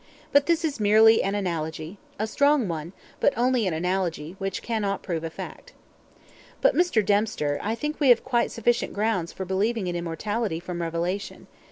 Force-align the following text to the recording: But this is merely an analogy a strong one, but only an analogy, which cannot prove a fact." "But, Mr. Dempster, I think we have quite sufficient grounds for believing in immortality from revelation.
But 0.31 0.47
this 0.47 0.65
is 0.65 0.79
merely 0.79 1.21
an 1.21 1.35
analogy 1.35 1.99
a 2.17 2.25
strong 2.25 2.67
one, 2.67 2.91
but 3.19 3.37
only 3.37 3.67
an 3.67 3.73
analogy, 3.75 4.35
which 4.39 4.63
cannot 4.63 5.03
prove 5.03 5.23
a 5.23 5.29
fact." 5.29 5.73
"But, 6.59 6.73
Mr. 6.73 7.05
Dempster, 7.05 7.59
I 7.61 7.75
think 7.75 7.99
we 7.99 8.09
have 8.09 8.23
quite 8.23 8.49
sufficient 8.49 8.93
grounds 8.93 9.31
for 9.31 9.45
believing 9.45 9.85
in 9.85 9.95
immortality 9.95 10.59
from 10.59 10.81
revelation. 10.81 11.45